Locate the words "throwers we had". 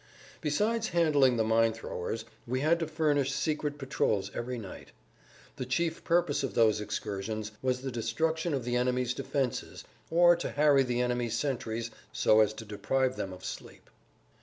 1.73-2.79